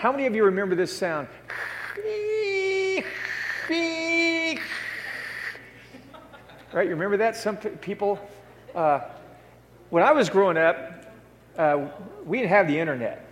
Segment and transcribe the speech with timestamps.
[0.00, 1.28] How many of you remember this sound?
[6.72, 6.88] Right?
[6.88, 7.36] You remember that?
[7.36, 8.18] Some people,
[8.74, 9.00] uh,
[9.90, 11.04] when I was growing up,
[11.58, 11.88] uh,
[12.24, 13.26] we didn't have the internet.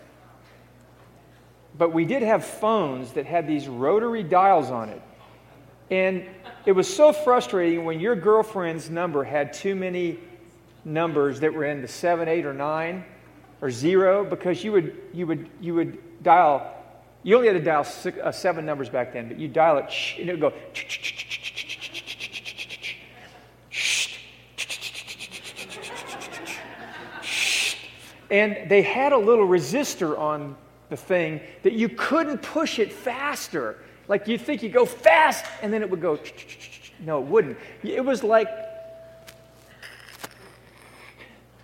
[1.78, 5.00] But we did have phones that had these rotary dials on it.
[5.90, 6.26] And
[6.66, 10.18] it was so frustrating when your girlfriend's number had too many
[10.84, 13.06] numbers that were in the seven, eight, or nine,
[13.62, 16.74] or zero, because you would, you would, you would dial,
[17.22, 19.92] you only had to dial six, uh, seven numbers back then, but you dial it,
[20.18, 20.52] and it would go,
[28.30, 30.54] And they had a little resistor on
[30.90, 33.78] the thing that you couldn't push it faster.
[34.06, 36.18] Like you'd think you go fast, and then it would go.
[37.00, 37.56] No, it wouldn't.
[37.82, 38.48] It was like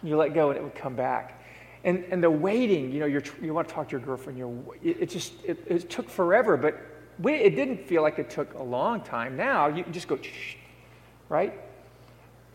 [0.03, 1.44] you let go and it would come back.
[1.85, 4.55] And, and the waiting, you know, you're, you want to talk to your girlfriend, you're,
[4.83, 6.81] it, it just, it, it, took forever, but
[7.19, 9.37] we, it didn't feel like it took a long time.
[9.37, 10.19] Now you just go,
[11.29, 11.53] right?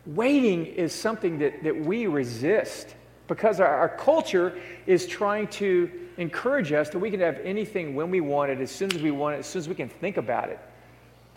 [0.08, 2.95] Waiting is something that, that we resist
[3.28, 8.09] because our, our, culture is trying to encourage us that we can have anything when
[8.09, 10.18] we want it, as soon as we want it, as soon as we can think
[10.18, 10.59] about it.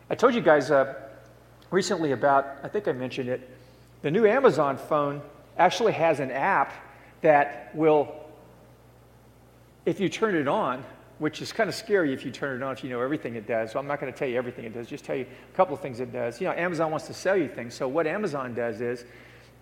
[0.09, 0.95] I told you guys uh,
[1.71, 3.51] recently about, I think I mentioned it,
[4.01, 5.21] the new Amazon phone
[5.59, 6.73] actually has an app
[7.23, 8.15] that will,
[9.87, 10.85] if you turn it on,
[11.19, 13.47] which is kind of scary if you turn it on if you know everything it
[13.47, 13.71] does.
[13.71, 15.73] So I'm not going to tell you everything it does, just tell you a couple
[15.75, 16.41] of things it does.
[16.41, 17.75] You know, Amazon wants to sell you things.
[17.75, 19.05] So what Amazon does is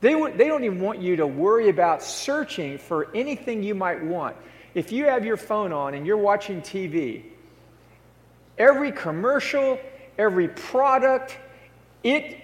[0.00, 4.36] they, they don't even want you to worry about searching for anything you might want.
[4.74, 7.24] If you have your phone on and you're watching TV,
[8.56, 9.78] every commercial,
[10.16, 11.36] every product,
[12.02, 12.38] it,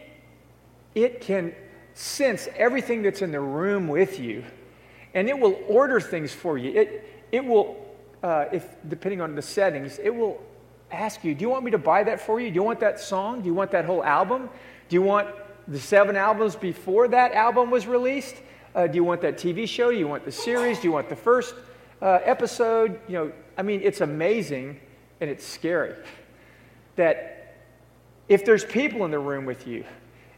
[0.95, 1.55] it can
[1.95, 4.45] sense everything that's in the room with you
[5.17, 6.71] and it will order things for you.
[6.79, 7.85] It, it will,
[8.23, 10.41] uh, if, depending on the settings, it will
[10.93, 12.51] ask you, Do you want me to buy that for you?
[12.51, 13.41] Do you want that song?
[13.41, 14.51] Do you want that whole album?
[14.89, 15.29] Do you want
[15.67, 18.37] the seven albums before that album was released?
[18.75, 19.91] Uh, do you want that TV show?
[19.91, 20.81] Do you want the series?
[20.81, 21.55] Do you want the first
[22.03, 23.01] uh, episode?
[23.09, 24.79] You know, I mean, it's amazing
[25.23, 25.95] and it's scary
[26.97, 27.57] that
[28.29, 29.85] if there's people in the room with you,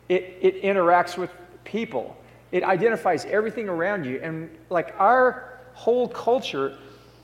[0.08, 1.30] it, it interacts with
[1.64, 2.16] people.
[2.50, 4.20] It identifies everything around you.
[4.22, 6.76] And like our whole culture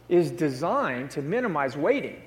[0.09, 2.21] is designed to minimize waiting.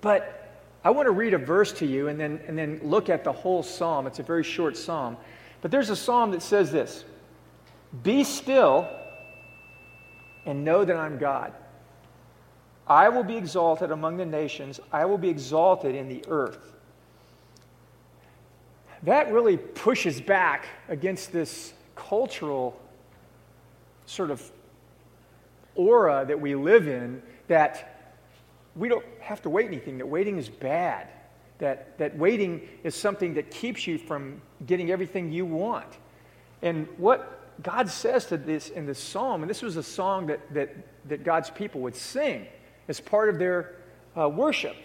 [0.00, 0.38] But
[0.84, 3.32] I want to read a verse to you and then, and then look at the
[3.32, 4.06] whole psalm.
[4.06, 5.16] It's a very short psalm.
[5.60, 7.04] But there's a psalm that says this
[8.02, 8.88] Be still
[10.44, 11.52] and know that I'm God.
[12.86, 16.72] I will be exalted among the nations, I will be exalted in the earth.
[19.04, 21.74] That really pushes back against this
[22.08, 22.78] cultural
[24.06, 24.42] sort of
[25.74, 28.10] aura that we live in that
[28.76, 31.08] we don't have to wait anything, that waiting is bad,
[31.58, 35.98] that, that waiting is something that keeps you from getting everything you want.
[36.62, 40.40] And what God says to this in this psalm, and this was a song that,
[40.54, 40.74] that,
[41.08, 42.46] that God's people would sing
[42.88, 43.76] as part of their
[44.18, 44.76] uh, worship.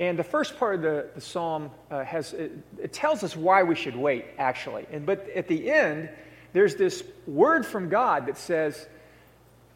[0.00, 3.62] And the first part of the, the psalm uh, has, it, it tells us why
[3.62, 4.86] we should wait, actually.
[4.90, 6.08] And, but at the end,
[6.52, 8.86] there's this word from God that says,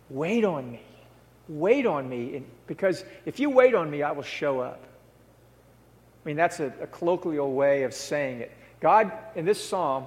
[0.09, 0.83] Wait on me.
[1.49, 4.83] Wait on me, because if you wait on me, I will show up.
[4.83, 8.53] I mean, that's a, a colloquial way of saying it.
[8.81, 10.07] God, in this psalm,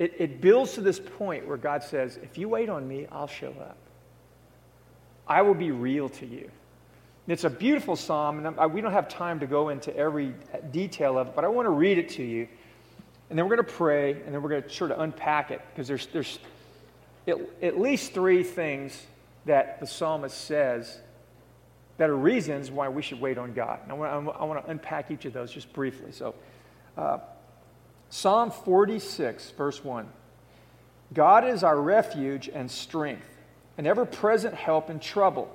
[0.00, 3.28] it, it builds to this point where God says, If you wait on me, I'll
[3.28, 3.76] show up.
[5.26, 6.50] I will be real to you.
[7.26, 10.34] It's a beautiful psalm, and we don't have time to go into every
[10.72, 12.46] detail of it, but I want to read it to you.
[13.30, 15.62] And then we're going to pray, and then we're going to sort of unpack it,
[15.70, 16.38] because there's, there's
[17.26, 19.06] at, at least three things
[19.46, 20.98] that the psalmist says
[21.96, 23.80] that are reasons why we should wait on God.
[23.82, 26.12] And I want, I want to unpack each of those just briefly.
[26.12, 26.34] So,
[26.96, 27.18] uh,
[28.10, 30.06] Psalm 46, verse 1
[31.12, 33.28] God is our refuge and strength,
[33.78, 35.54] an ever present help in trouble.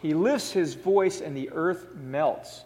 [0.00, 2.64] He lifts his voice, and the earth melts.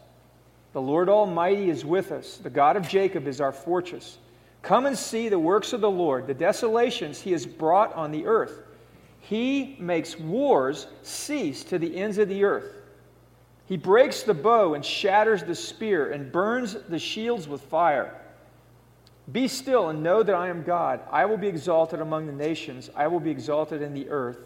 [0.73, 2.37] The Lord Almighty is with us.
[2.37, 4.19] The God of Jacob is our fortress.
[4.63, 8.27] Come and see the works of the Lord, the desolations he has brought on the
[8.27, 8.63] earth.
[9.21, 12.75] He makes wars cease to the ends of the earth.
[13.67, 18.21] He breaks the bow and shatters the spear and burns the shields with fire.
[19.33, 21.01] Be still and know that I am God.
[21.11, 24.39] I will be exalted among the nations, I will be exalted in the earth.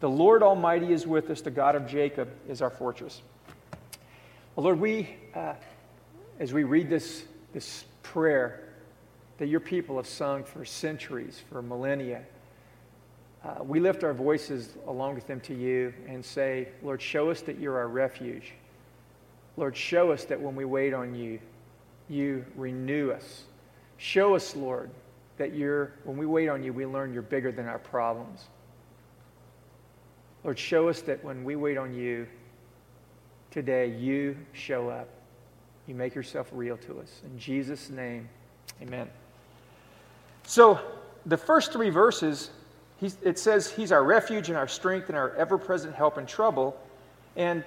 [0.00, 3.20] The Lord Almighty is with us, the God of Jacob is our fortress.
[4.56, 5.54] Well, Lord, we, uh,
[6.38, 8.72] as we read this, this prayer
[9.36, 12.22] that your people have sung for centuries, for millennia,
[13.44, 17.42] uh, we lift our voices along with them to you and say, Lord, show us
[17.42, 18.52] that you're our refuge.
[19.58, 21.38] Lord, show us that when we wait on you,
[22.08, 23.44] you renew us.
[23.98, 24.90] Show us, Lord,
[25.36, 28.46] that you're, when we wait on you, we learn you're bigger than our problems.
[30.44, 32.26] Lord, show us that when we wait on you
[33.50, 35.08] today, you show up.
[35.86, 37.20] You make yourself real to us.
[37.24, 38.28] In Jesus' name,
[38.80, 39.08] amen.
[40.44, 40.80] So,
[41.26, 42.50] the first three verses,
[43.22, 46.76] it says, He's our refuge and our strength and our ever present help in trouble.
[47.36, 47.64] And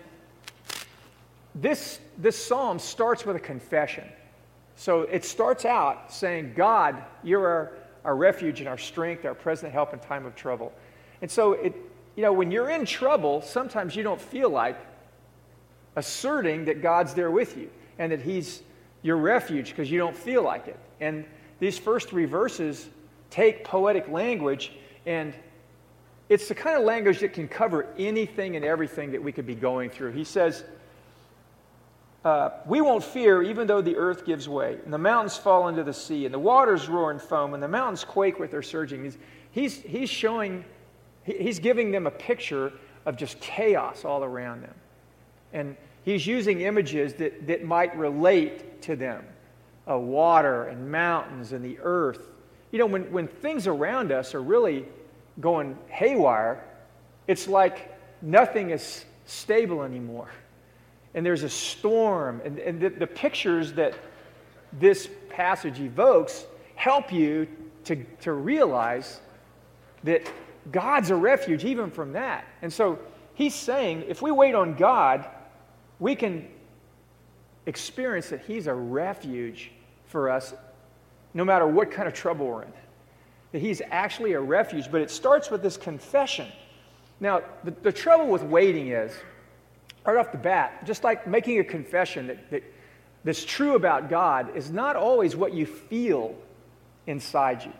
[1.55, 4.05] this, this psalm starts with a confession.
[4.75, 7.71] So it starts out saying, God, you're our,
[8.05, 10.73] our refuge and our strength, our present help in time of trouble.
[11.21, 11.75] And so it,
[12.15, 14.77] you know, when you're in trouble, sometimes you don't feel like
[15.95, 18.61] asserting that God's there with you and that He's
[19.01, 20.79] your refuge because you don't feel like it.
[20.99, 21.25] And
[21.59, 22.89] these first three verses
[23.29, 24.71] take poetic language
[25.05, 25.33] and
[26.29, 29.55] it's the kind of language that can cover anything and everything that we could be
[29.55, 30.13] going through.
[30.13, 30.63] He says,
[32.23, 35.83] uh, We won't fear even though the earth gives way, and the mountains fall into
[35.83, 39.03] the sea, and the waters roar and foam, and the mountains quake with their surging.
[39.03, 39.17] He's,
[39.51, 40.63] he's, he's showing
[41.23, 42.73] He's giving them a picture
[43.05, 44.73] of just chaos all around them.
[45.53, 49.25] And he's using images that, that might relate to them
[49.89, 52.29] uh, water and mountains and the earth.
[52.71, 54.85] You know, when, when things around us are really
[55.39, 56.63] going haywire,
[57.27, 60.29] it's like nothing is stable anymore.
[61.13, 62.41] And there's a storm.
[62.43, 63.93] And, and the, the pictures that
[64.79, 67.47] this passage evokes help you
[67.85, 69.19] to, to realize
[70.03, 70.29] that
[70.71, 72.45] God's a refuge even from that.
[72.61, 72.99] And so
[73.33, 75.25] he's saying if we wait on God,
[75.99, 76.47] we can
[77.65, 79.71] experience that he's a refuge
[80.07, 80.53] for us
[81.33, 82.73] no matter what kind of trouble we're in.
[83.51, 86.47] That he's actually a refuge, but it starts with this confession.
[87.19, 89.13] Now, the, the trouble with waiting is,
[90.05, 92.63] right off the bat, just like making a confession that, that,
[93.23, 96.35] that's true about God is not always what you feel
[97.07, 97.71] inside you.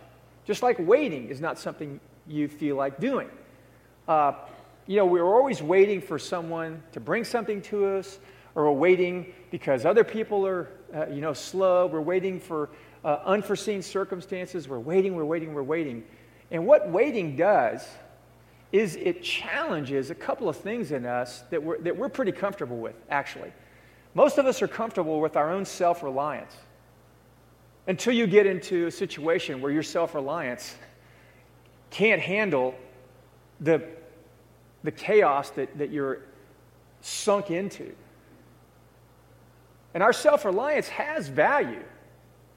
[0.46, 3.30] Just like waiting is not something you feel like doing.
[4.08, 4.34] Uh,
[4.86, 8.20] you know, we're always waiting for someone to bring something to us,
[8.56, 11.88] or we're waiting because other people are, uh, you know, slow.
[11.88, 12.70] We're waiting for
[13.06, 14.68] uh, unforeseen circumstances.
[14.68, 16.04] We're waiting, we're waiting, we're waiting.
[16.52, 17.88] And what waiting does
[18.72, 22.78] is it challenges a couple of things in us that we're, that we're pretty comfortable
[22.78, 23.54] with, actually.
[24.16, 26.56] Most of us are comfortable with our own self reliance
[27.88, 30.76] until you get into a situation where your self reliance
[31.94, 32.74] can't handle
[33.60, 33.84] the,
[34.84, 36.22] the chaos that, that you're
[37.02, 37.94] sunk into.
[39.94, 41.84] And our self reliance has value,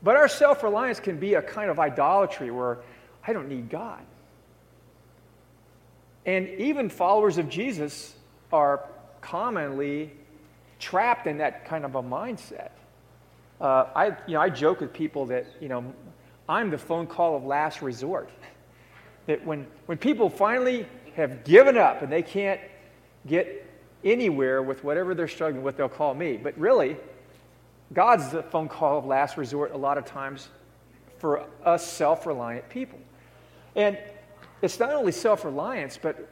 [0.02, 2.78] but our self reliance can be a kind of idolatry where
[3.26, 4.00] I don't need God.
[6.24, 8.14] And even followers of Jesus
[8.50, 8.88] are
[9.20, 10.12] commonly
[10.78, 12.70] trapped in that kind of a mindset.
[13.60, 15.84] Uh, I, you know, I joke with people that, you know,
[16.48, 18.30] I'm the phone call of last resort
[19.26, 22.60] that when, when people finally have given up and they can't
[23.26, 23.64] get
[24.04, 26.36] anywhere with whatever they're struggling with, they'll call me.
[26.36, 26.96] But really,
[27.92, 30.48] God's the phone call of last resort a lot of times
[31.18, 32.98] for us self reliant people.
[33.74, 33.98] And
[34.62, 36.28] it's not only self reliance, but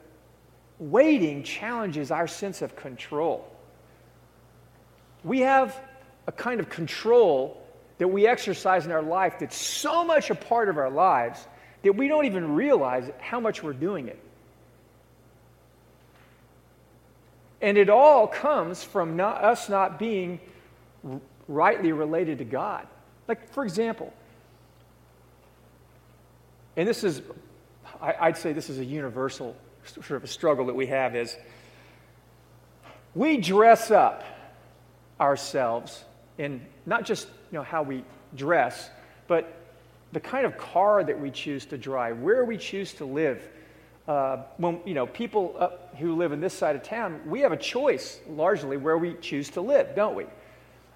[0.78, 3.48] waiting challenges our sense of control.
[5.22, 5.78] We have
[6.26, 7.60] a kind of control
[7.98, 11.46] that we exercise in our life that's so much a part of our lives
[11.85, 14.19] that we don't even realize how much we're doing it.
[17.61, 20.41] And it all comes from not, us not being
[21.47, 22.87] rightly related to God.
[23.29, 24.12] Like, for example,
[26.76, 27.23] and this is,
[28.00, 31.37] I, would say this is a universal sort of a struggle that we have is
[33.14, 34.25] we dress up
[35.21, 36.05] ourselves
[36.38, 38.91] in not just you know, how we dress,
[39.29, 39.63] but
[40.14, 43.47] the kind of car that we choose to drive, where we choose to live.
[44.06, 47.52] Uh, when you know people uh, who live in this side of town, we have
[47.52, 50.25] a choice largely where we choose to live, don't we?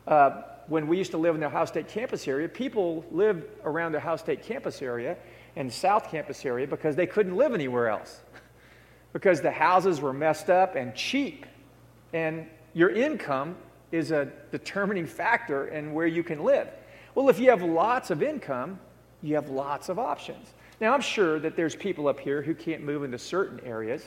[0.06, 3.92] Uh, when we used to live in the Ohio State campus area, people lived around
[3.92, 5.16] the Ohio State campus area
[5.56, 8.20] and South Campus area because they couldn't live anywhere else,
[9.12, 11.44] because the houses were messed up and cheap,
[12.12, 13.56] and your income
[13.90, 16.68] is a determining factor in where you can live.
[17.14, 18.78] Well, if you have lots of income,
[19.22, 20.54] you have lots of options.
[20.80, 24.02] Now, I'm sure that there's people up here who can't move into certain areas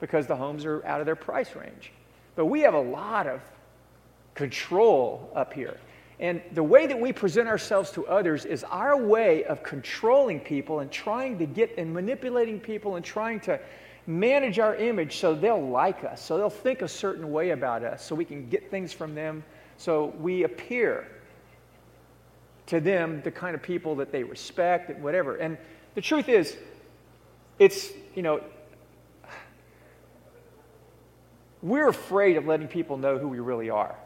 [0.00, 1.92] because the homes are out of their price range.
[2.34, 3.42] But we have a lot of
[4.34, 5.76] control up here.
[6.20, 10.80] And the way that we present ourselves to others is our way of controlling people
[10.80, 13.60] and trying to get and manipulating people and trying to
[14.06, 18.04] manage our image so they'll like us, so they'll think a certain way about us,
[18.04, 19.44] so we can get things from them,
[19.76, 21.06] so we appear
[22.68, 25.36] to them the kind of people that they respect and whatever.
[25.36, 25.58] And
[25.94, 26.56] the truth is,
[27.58, 28.42] it's, you know,
[31.62, 33.96] we're afraid of letting people know who we really are.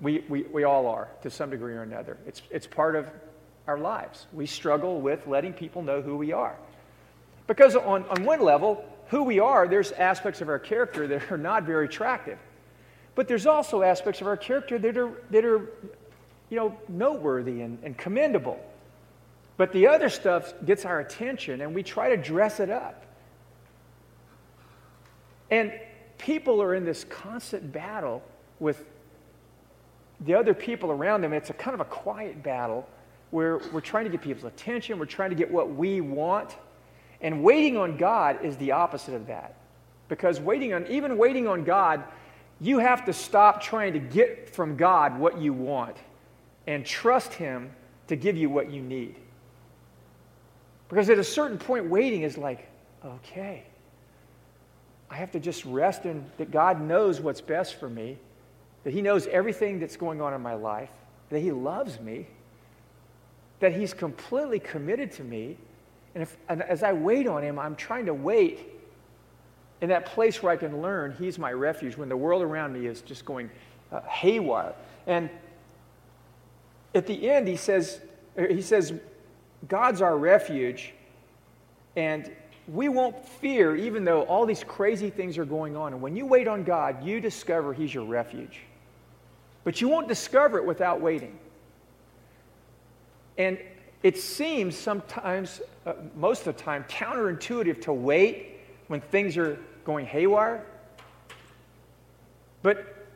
[0.00, 2.16] We, we, we all are to some degree or another.
[2.26, 3.10] It's, it's part of
[3.66, 4.26] our lives.
[4.32, 6.56] We struggle with letting people know who we are.
[7.46, 11.36] Because on, on one level, who we are, there's aspects of our character that are
[11.36, 12.38] not very attractive.
[13.16, 15.68] But there's also aspects of our character that are, that are
[16.50, 18.60] you know, noteworthy and, and commendable.
[19.56, 23.06] But the other stuff gets our attention and we try to dress it up.
[25.50, 25.72] And
[26.18, 28.22] people are in this constant battle
[28.58, 28.84] with
[30.20, 31.32] the other people around them.
[31.32, 32.88] It's a kind of a quiet battle
[33.30, 36.56] where we're trying to get people's attention, we're trying to get what we want.
[37.20, 39.56] And waiting on God is the opposite of that.
[40.08, 42.02] Because waiting on, even waiting on God,
[42.60, 45.96] you have to stop trying to get from God what you want
[46.70, 47.70] and trust Him
[48.06, 49.16] to give you what you need.
[50.88, 52.68] Because at a certain point, waiting is like,
[53.04, 53.64] okay,
[55.10, 58.18] I have to just rest in that God knows what's best for me,
[58.84, 60.90] that He knows everything that's going on in my life,
[61.30, 62.26] that He loves me,
[63.60, 65.56] that He's completely committed to me.
[66.14, 68.60] And, if, and as I wait on Him, I'm trying to wait
[69.80, 72.86] in that place where I can learn He's my refuge when the world around me
[72.86, 73.50] is just going
[73.92, 74.74] uh, haywire.
[75.06, 75.30] And
[76.94, 78.00] at the end, He says,
[78.36, 78.92] he says,
[79.68, 80.94] God's our refuge,
[81.96, 82.30] and
[82.68, 85.92] we won't fear even though all these crazy things are going on.
[85.92, 88.60] And when you wait on God, you discover He's your refuge.
[89.64, 91.38] But you won't discover it without waiting.
[93.36, 93.58] And
[94.02, 100.06] it seems sometimes, uh, most of the time, counterintuitive to wait when things are going
[100.06, 100.64] haywire.
[102.62, 103.06] But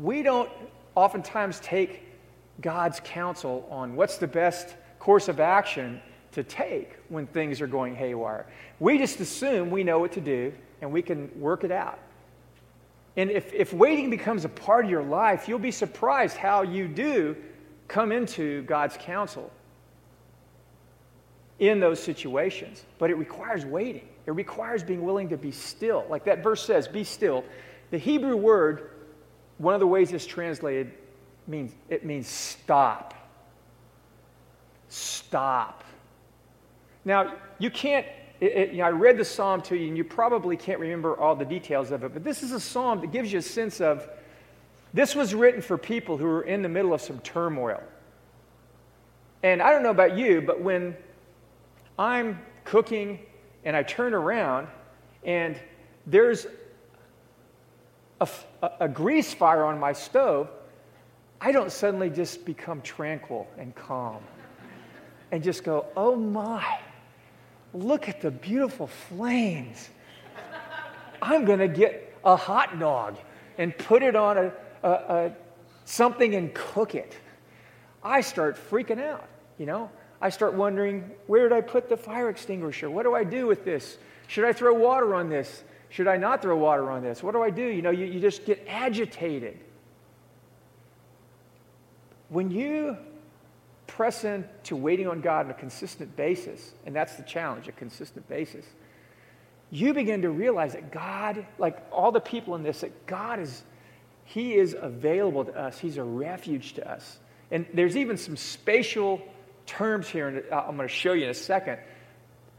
[0.00, 0.50] we don't
[0.94, 2.02] oftentimes take
[2.60, 6.00] God's counsel on what's the best course of action
[6.32, 8.46] to take when things are going haywire.
[8.80, 11.98] We just assume we know what to do and we can work it out.
[13.16, 16.88] And if, if waiting becomes a part of your life, you'll be surprised how you
[16.88, 17.36] do
[17.86, 19.52] come into God's counsel
[21.60, 22.84] in those situations.
[22.98, 26.04] But it requires waiting, it requires being willing to be still.
[26.08, 27.44] Like that verse says, be still.
[27.90, 28.90] The Hebrew word,
[29.58, 30.92] one of the ways it's translated,
[31.46, 33.14] means it means stop.
[34.88, 35.84] Stop.
[37.04, 38.06] Now, you can't,
[38.40, 41.16] it, it, you know, I read the psalm to you, and you probably can't remember
[41.16, 43.80] all the details of it, but this is a psalm that gives you a sense
[43.80, 44.08] of
[44.92, 47.82] this was written for people who were in the middle of some turmoil.
[49.42, 50.96] And I don't know about you, but when
[51.98, 53.18] I'm cooking
[53.64, 54.68] and I turn around
[55.24, 55.58] and
[56.06, 56.46] there's
[58.20, 58.28] a,
[58.62, 60.48] a, a grease fire on my stove,
[61.44, 64.22] I don't suddenly just become tranquil and calm
[65.30, 66.78] and just go, oh my,
[67.74, 69.90] look at the beautiful flames.
[71.20, 73.18] I'm going to get a hot dog
[73.58, 75.32] and put it on a, a, a,
[75.84, 77.14] something and cook it.
[78.02, 79.90] I start freaking out, you know.
[80.22, 82.88] I start wondering, where did I put the fire extinguisher?
[82.88, 83.98] What do I do with this?
[84.28, 85.62] Should I throw water on this?
[85.90, 87.22] Should I not throw water on this?
[87.22, 87.66] What do I do?
[87.66, 89.60] You know, you, you just get agitated.
[92.28, 92.96] When you
[93.86, 98.28] press into waiting on God on a consistent basis, and that's the challenge, a consistent
[98.28, 98.64] basis,
[99.70, 103.62] you begin to realize that God, like all the people in this, that God is,
[104.24, 105.78] He is available to us.
[105.78, 107.18] He's a refuge to us.
[107.50, 109.20] And there's even some spatial
[109.66, 111.78] terms here, and uh, I'm going to show you in a second.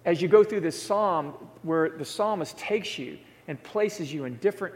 [0.05, 3.17] As you go through this psalm, where the psalmist takes you
[3.47, 4.75] and places you in different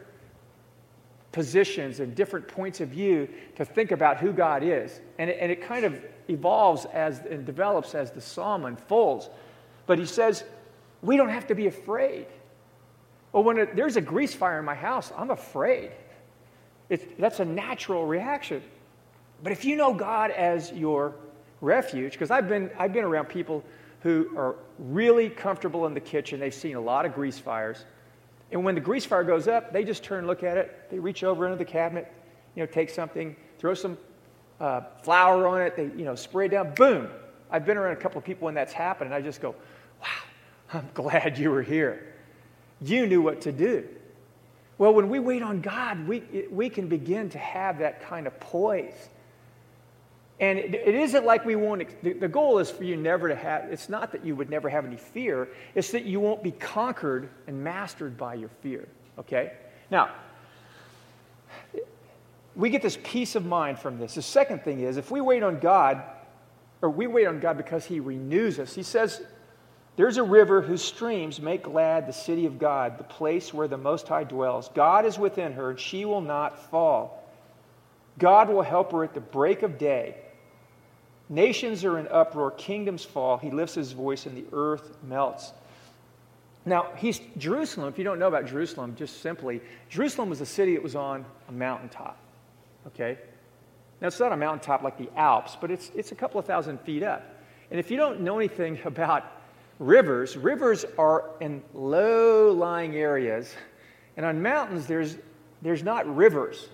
[1.31, 5.00] positions and different points of view to think about who God is.
[5.17, 9.29] And it, and it kind of evolves as and develops as the psalm unfolds.
[9.86, 10.43] But he says,
[11.01, 12.27] we don't have to be afraid.
[13.31, 15.91] Well, when it, there's a grease fire in my house, I'm afraid.
[17.19, 18.63] That's a natural reaction.
[19.43, 21.13] But if you know God as your
[21.62, 23.63] refuge, because I've been, I've been around people
[24.01, 27.86] who are really comfortable in the kitchen, they've seen a lot of grease fires,
[28.51, 30.89] And when the grease fire goes up, they just turn and look at it.
[30.89, 32.12] They reach over into the cabinet,
[32.56, 33.98] you know, take something, throw some
[34.60, 37.10] uh, flour on it, they, you know, spray it down, boom.
[37.51, 39.56] I've been around a couple of people when that's happened, and I just go,
[40.01, 40.08] wow,
[40.74, 42.13] I'm glad you were here.
[42.82, 43.88] You knew what to do.
[44.77, 48.39] Well, when we wait on God, we, we can begin to have that kind of
[48.39, 49.10] poise.
[50.39, 53.36] And it, it isn't like we won't, the, the goal is for you never to
[53.36, 56.51] have, it's not that you would never have any fear, it's that you won't be
[56.51, 59.53] conquered and mastered by your fear, okay?
[59.91, 60.12] Now,
[62.55, 64.15] we get this peace of mind from this.
[64.15, 66.03] The second thing is if we wait on God,
[66.81, 69.22] or we wait on God because He renews us, He says,
[69.98, 73.77] There's a river whose streams make glad the city of God, the place where the
[73.77, 74.69] Most High dwells.
[74.69, 77.29] God is within her, and she will not fall.
[78.17, 80.17] God will help her at the break of day.
[81.29, 83.38] Nations are in uproar, kingdoms fall.
[83.38, 85.53] He lifts his voice, and the earth melts.
[86.65, 87.88] Now, he's Jerusalem.
[87.88, 91.25] If you don't know about Jerusalem, just simply, Jerusalem was a city that was on
[91.48, 92.17] a mountaintop.
[92.88, 93.17] Okay?
[94.01, 96.79] Now, it's not a mountaintop like the Alps, but it's, it's a couple of thousand
[96.81, 97.24] feet up.
[97.69, 99.25] And if you don't know anything about
[99.77, 103.53] rivers, rivers are in low lying areas.
[104.17, 105.17] And on mountains, there's,
[105.62, 106.69] there's not rivers.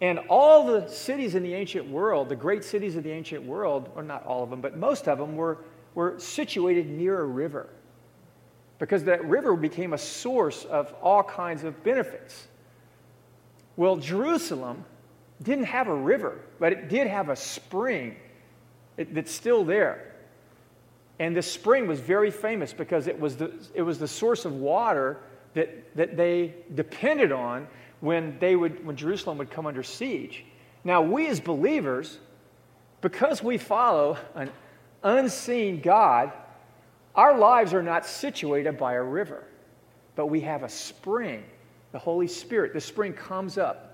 [0.00, 3.90] And all the cities in the ancient world, the great cities of the ancient world,
[3.94, 5.58] or not all of them, but most of them were,
[5.94, 7.68] were situated near a river.
[8.78, 12.48] Because that river became a source of all kinds of benefits.
[13.76, 14.84] Well, Jerusalem
[15.42, 18.16] didn't have a river, but it did have a spring
[18.96, 20.14] that's still there.
[21.18, 24.54] And this spring was very famous because it was the, it was the source of
[24.54, 25.18] water
[25.52, 27.68] that, that they depended on
[28.00, 30.44] when, they would, when Jerusalem would come under siege.
[30.84, 32.18] Now, we as believers,
[33.00, 34.50] because we follow an
[35.02, 36.32] unseen God,
[37.14, 39.44] our lives are not situated by a river,
[40.16, 41.44] but we have a spring,
[41.92, 42.72] the Holy Spirit.
[42.72, 43.90] The spring comes up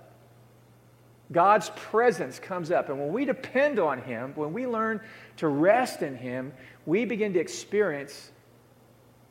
[1.32, 2.88] God's presence comes up.
[2.88, 5.00] And when we depend on Him, when we learn
[5.38, 6.52] to rest in Him,
[6.84, 8.30] we begin to experience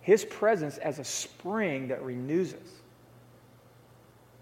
[0.01, 2.69] His presence as a spring that renews us.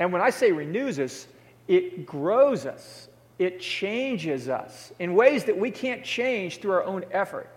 [0.04, 1.28] And when I say renews us,
[1.70, 3.08] it grows us,
[3.40, 7.50] it changes us in ways that we can't change through our own effort.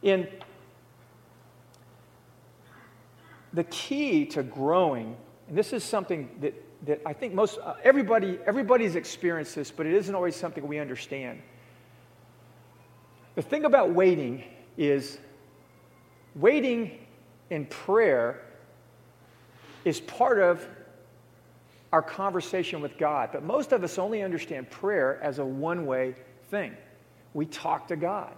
[0.00, 0.26] In
[3.52, 5.14] the key to growing,
[5.48, 6.54] and this is something that
[6.86, 10.78] that I think most uh, everybody everybody's experienced this, but it isn't always something we
[10.78, 11.42] understand.
[13.34, 14.44] The thing about waiting
[14.78, 15.18] is
[16.36, 17.00] waiting
[17.50, 18.40] in prayer
[19.84, 20.66] is part of
[21.92, 23.30] our conversation with God.
[23.32, 26.14] But most of us only understand prayer as a one way
[26.50, 26.74] thing.
[27.34, 28.34] We talk to God.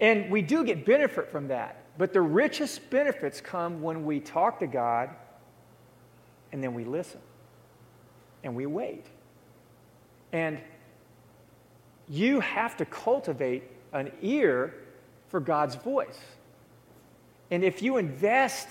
[0.00, 1.84] And we do get benefit from that.
[1.96, 5.10] But the richest benefits come when we talk to God
[6.52, 7.20] and then we listen
[8.42, 9.06] and we wait.
[10.32, 10.58] And
[12.08, 14.74] you have to cultivate an ear
[15.28, 16.18] for God's voice.
[17.50, 18.68] And if you invest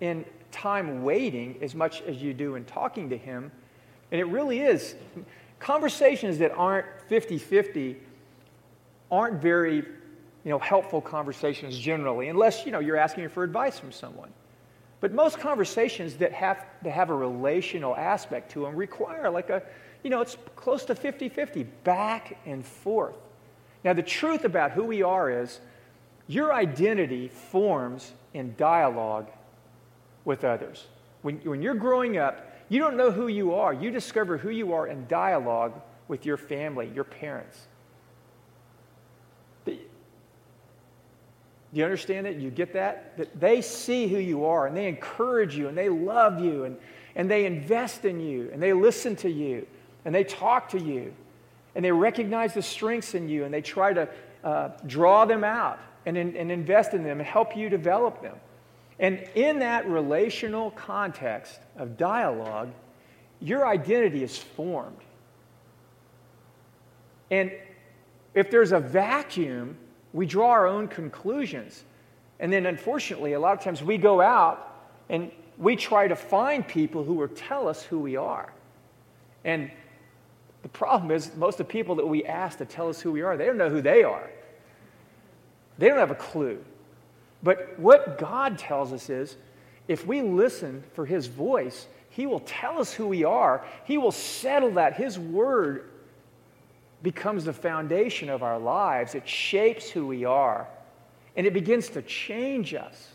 [0.00, 3.50] in time waiting as much as you do in talking to Him,
[4.10, 4.94] and it really is,
[5.58, 7.96] conversations that aren't 50 50
[9.10, 9.76] aren't very
[10.44, 14.30] you know, helpful conversations generally, unless you know, you're asking for advice from someone.
[15.00, 19.62] But most conversations that have to have a relational aspect to them require like a,
[20.02, 23.16] you know, it's close to 50 50, back and forth.
[23.84, 25.60] Now, the truth about who we are is
[26.28, 29.28] your identity forms in dialogue
[30.24, 30.86] with others.
[31.22, 33.72] When, when you're growing up, you don't know who you are.
[33.72, 37.66] You discover who you are in dialogue with your family, your parents.
[41.72, 42.36] Do you understand it?
[42.36, 43.16] You get that?
[43.16, 46.76] That they see who you are and they encourage you and they love you and,
[47.16, 49.66] and they invest in you and they listen to you
[50.04, 51.14] and they talk to you
[51.74, 54.08] and they recognize the strengths in you and they try to
[54.44, 58.36] uh, draw them out and, and invest in them and help you develop them.
[59.02, 62.70] And in that relational context of dialogue,
[63.40, 64.96] your identity is formed.
[67.30, 67.52] And
[68.34, 69.76] if there's a vacuum
[70.12, 71.84] we draw our own conclusions.
[72.40, 74.68] And then, unfortunately, a lot of times we go out
[75.08, 78.52] and we try to find people who will tell us who we are.
[79.44, 79.70] And
[80.62, 83.22] the problem is, most of the people that we ask to tell us who we
[83.22, 84.30] are, they don't know who they are.
[85.78, 86.62] They don't have a clue.
[87.42, 89.36] But what God tells us is
[89.88, 93.64] if we listen for His voice, He will tell us who we are.
[93.84, 94.94] He will settle that.
[94.94, 95.90] His word
[97.02, 99.14] becomes the foundation of our lives.
[99.14, 100.68] It shapes who we are,
[101.36, 103.08] and it begins to change us.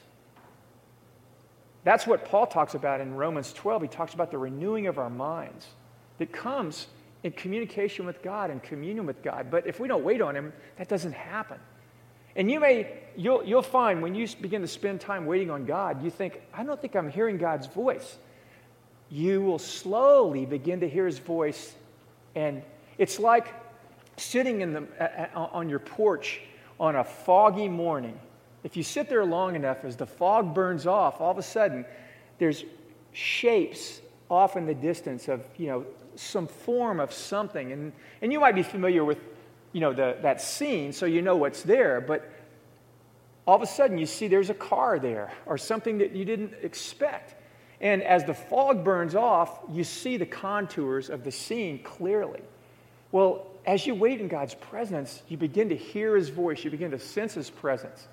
[1.84, 3.84] that's what Paul talks about in Romans 12.
[3.84, 5.68] He talks about the renewing of our minds
[6.18, 6.88] that comes
[7.24, 9.50] in communication with God and communion with God.
[9.50, 11.58] But if we don't wait on Him, that doesn't happen.
[12.38, 16.04] And you may, you'll, you'll find when you begin to spend time waiting on God,
[16.04, 18.18] you think, I don't think I'm hearing God's voice.
[19.10, 21.74] You will slowly begin to hear His voice.
[22.36, 22.62] And
[23.00, 23.54] it's like
[24.18, 26.42] sitting in the, on your porch
[26.80, 28.20] on a foggy morning.
[28.64, 31.86] If you sit there long enough, as the fog burns off, all of a sudden
[32.38, 32.64] there's
[33.14, 37.72] shapes off in the distance of, you know, some form of something.
[37.72, 39.18] And, and you might be familiar with,
[39.74, 42.02] you know, the, that scene, so you know what's there.
[42.02, 42.32] But
[43.46, 46.54] all of a sudden, you see there's a car there or something that you didn't
[46.62, 47.36] expect.
[47.80, 52.42] And as the fog burns off, you see the contours of the scene clearly.
[53.12, 56.92] Well, as you wait in God's presence, you begin to hear His voice, you begin
[56.92, 58.08] to sense His presence.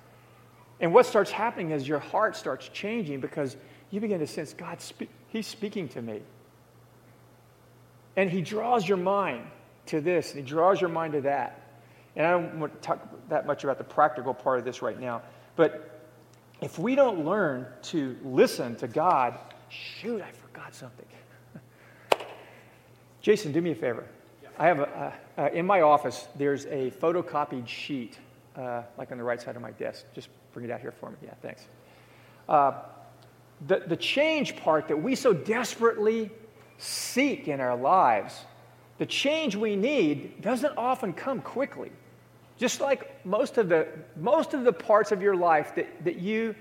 [0.79, 3.55] And what starts happening is your heart starts changing because
[3.91, 6.21] you begin to sense God, spe- He's speaking to me.
[8.15, 9.45] And he draws your mind
[9.87, 11.61] to this, and he draws your mind to that.
[12.15, 14.99] And I don't want to talk that much about the practical part of this right
[14.99, 15.21] now.
[15.55, 15.95] But
[16.61, 19.37] if we don't learn to listen to God,
[19.69, 21.05] shoot, I forgot something.
[23.21, 24.05] Jason, do me a favor.
[24.41, 24.49] Yeah.
[24.57, 28.17] I have a, uh, uh, in my office, there's a photocopied sheet,
[28.55, 30.05] uh, like on the right side of my desk.
[30.13, 31.17] Just bring it out here for me.
[31.23, 31.65] Yeah, thanks.
[32.47, 32.73] Uh,
[33.67, 36.29] the, the change part that we so desperately
[36.77, 38.45] seek in our lives,
[38.97, 41.91] the change we need doesn't often come quickly.
[42.57, 46.55] Just like most of the, most of the parts of your life that, that you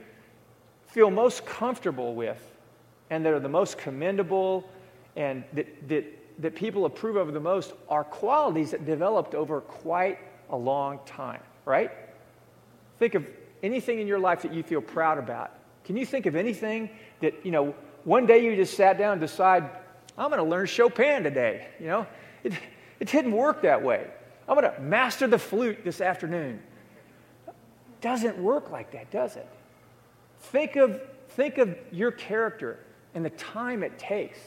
[0.87, 2.41] feel most comfortable with
[3.11, 4.69] and that are the most commendable
[5.15, 6.05] and that, that,
[6.41, 10.19] that people approve of the most are qualities that developed over quite
[10.51, 11.93] a long time, right?
[12.99, 13.29] Think of
[13.63, 15.53] anything in your life that you feel proud about.
[15.85, 19.21] Can you think of anything that, you know, one day you just sat down and
[19.21, 19.71] decide,
[20.17, 21.67] I'm going to learn Chopin today.
[21.81, 22.07] You know,
[22.43, 22.53] it,
[23.01, 24.07] it didn't work that way.
[24.49, 26.63] I'm going to master the flute this afternoon.
[28.01, 29.49] Doesn't work like that, does it?
[30.39, 31.01] Think of,
[31.31, 32.79] think of your character
[33.15, 34.39] and the time it takes.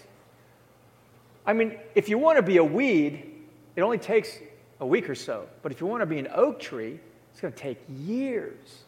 [1.45, 3.34] I mean, if you want to be a weed,
[3.75, 4.38] it only takes
[4.80, 5.47] a week or so.
[5.63, 6.99] But if you want to be an oak tree,
[7.32, 8.84] it's going to take years.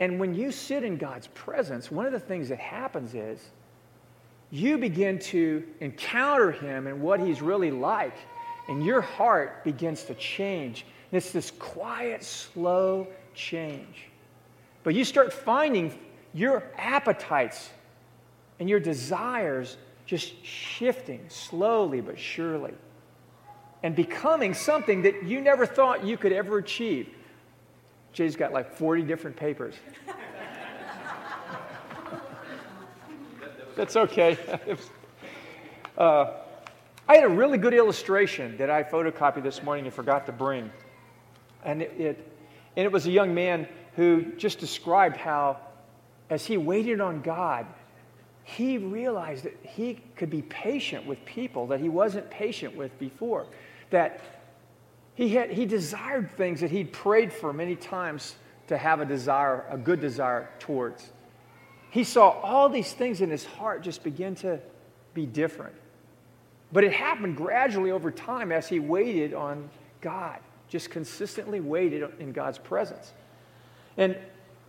[0.00, 3.50] And when you sit in God's presence, one of the things that happens is
[4.50, 8.14] you begin to encounter him and what he's really like,
[8.68, 10.84] and your heart begins to change.
[11.10, 14.06] And it's this quiet, slow change.
[14.82, 15.98] But you start finding
[16.34, 17.70] your appetites
[18.58, 22.74] and your desires just shifting slowly but surely
[23.82, 27.08] and becoming something that you never thought you could ever achieve.
[28.12, 29.74] Jay's got like 40 different papers.
[33.76, 34.38] That's okay.
[35.98, 36.32] uh,
[37.08, 40.70] I had a really good illustration that I photocopied this morning and forgot to bring.
[41.64, 42.32] And it, it,
[42.76, 45.58] and it was a young man who just described how,
[46.28, 47.66] as he waited on God,
[48.44, 53.46] he realized that he could be patient with people that he wasn't patient with before.
[53.90, 54.20] That
[55.14, 58.36] he, had, he desired things that he'd prayed for many times
[58.68, 61.10] to have a desire, a good desire towards
[61.90, 64.60] he saw all these things in his heart just begin to
[65.12, 65.74] be different.
[66.72, 69.68] But it happened gradually over time as he waited on
[70.00, 73.12] God, just consistently waited in God's presence.
[73.96, 74.16] And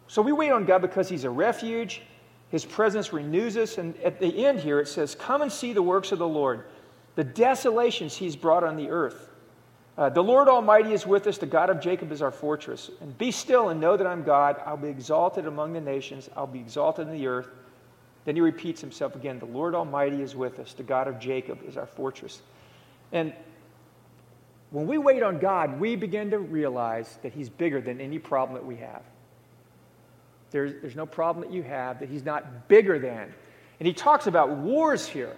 [0.08, 2.02] so we wait on God because he's a refuge.
[2.50, 3.78] His presence renews us.
[3.78, 6.66] And at the end here, it says, Come and see the works of the Lord,
[7.16, 9.30] the desolations he's brought on the earth.
[10.02, 11.38] Uh, the Lord Almighty is with us.
[11.38, 12.90] The God of Jacob is our fortress.
[13.02, 14.60] And be still and know that I'm God.
[14.66, 16.28] I'll be exalted among the nations.
[16.36, 17.48] I'll be exalted in the earth.
[18.26, 19.38] Then he repeats himself again.
[19.38, 20.74] The Lord Almighty is with us.
[20.74, 22.42] The God of Jacob is our fortress.
[23.12, 23.32] And
[24.72, 28.56] when we wait on God, we begin to realize that he's bigger than any problem
[28.56, 29.04] that we have.
[30.50, 33.32] There's, there's no problem that you have that he's not bigger than.
[33.80, 35.38] And he talks about wars here.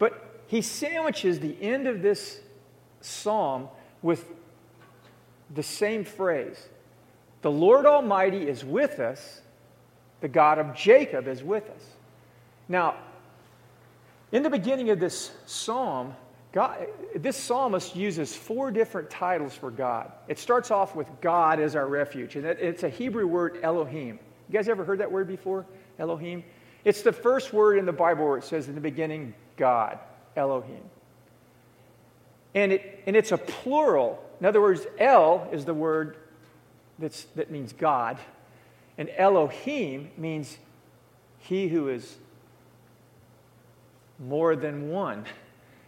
[0.00, 2.40] But he sandwiches the end of this
[3.02, 3.68] psalm
[4.00, 4.24] with
[5.54, 6.68] the same phrase
[7.42, 9.40] The Lord Almighty is with us,
[10.20, 11.84] the God of Jacob is with us.
[12.68, 12.96] Now,
[14.30, 16.14] in the beginning of this psalm,
[16.52, 20.12] God, this psalmist uses four different titles for God.
[20.28, 24.18] It starts off with God as our refuge, and it's a Hebrew word, Elohim.
[24.48, 25.66] You guys ever heard that word before?
[25.98, 26.44] Elohim?
[26.84, 29.98] It's the first word in the Bible where it says in the beginning, God,
[30.36, 30.82] Elohim.
[32.54, 34.22] And, it, and it's a plural.
[34.40, 36.16] In other words, El is the word
[36.98, 38.18] that's, that means God.
[38.98, 40.58] And Elohim means
[41.38, 42.16] he who is
[44.18, 45.24] more than one.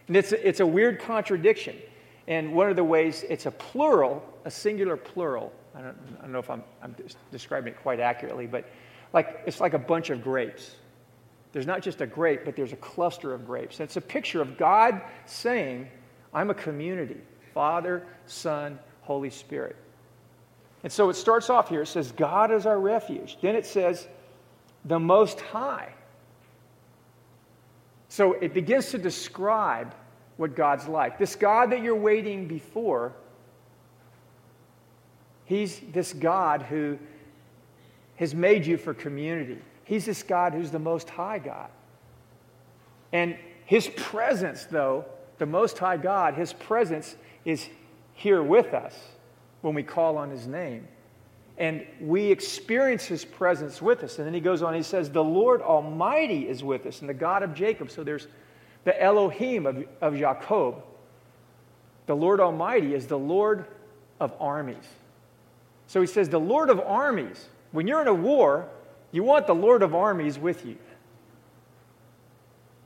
[0.07, 1.77] And it's a, it's a weird contradiction.
[2.27, 5.51] And one of the ways it's a plural, a singular plural.
[5.75, 6.95] I don't, I don't know if I'm, I'm
[7.31, 8.65] describing it quite accurately, but
[9.13, 10.75] like it's like a bunch of grapes.
[11.51, 13.79] There's not just a grape, but there's a cluster of grapes.
[13.79, 15.87] And it's a picture of God saying,
[16.35, 17.17] I'm a community
[17.53, 19.77] Father, Son, Holy Spirit.
[20.83, 21.83] And so it starts off here.
[21.83, 23.37] It says, God is our refuge.
[23.41, 24.07] Then it says,
[24.83, 25.93] the Most High.
[28.09, 29.95] So it begins to describe
[30.35, 31.17] what God's like.
[31.17, 33.13] This God that you're waiting before,
[35.45, 36.99] He's this God who
[38.17, 39.59] has made you for community.
[39.85, 41.69] He's this God who's the Most High God.
[43.13, 45.05] And His presence, though,
[45.37, 47.67] the Most High God, His presence is
[48.13, 48.95] here with us
[49.61, 50.87] when we call on His name.
[51.57, 54.17] And we experience His presence with us.
[54.17, 57.13] And then He goes on, He says, The Lord Almighty is with us, and the
[57.13, 57.91] God of Jacob.
[57.91, 58.27] So there's
[58.83, 60.83] the Elohim of, of Jacob.
[62.07, 63.65] The Lord Almighty is the Lord
[64.19, 64.85] of armies.
[65.87, 67.49] So He says, The Lord of armies.
[67.71, 68.69] When you're in a war,
[69.11, 70.77] you want the Lord of armies with you.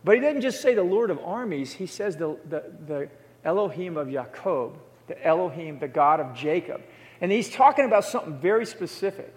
[0.04, 3.10] But he doesn't just say the Lord of armies, he says the, the, the
[3.44, 6.82] Elohim of Jacob, the Elohim, the God of Jacob.
[7.22, 9.34] And he's talking about something very specific.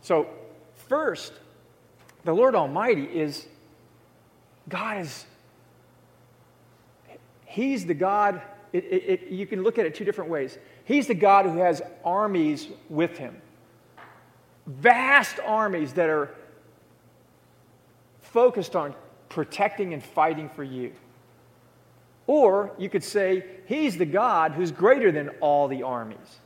[0.00, 0.26] So,
[0.88, 1.32] first,
[2.24, 3.46] the Lord Almighty is
[4.68, 5.26] God is,
[7.44, 8.40] He's the God,
[8.72, 10.56] it, it, it, you can look at it two different ways.
[10.84, 13.36] He's the God who has armies with him,
[14.66, 16.34] vast armies that are
[18.22, 18.94] focused on
[19.30, 20.92] protecting and fighting for you.
[22.26, 26.38] Or you could say, He's the God who's greater than all the armies.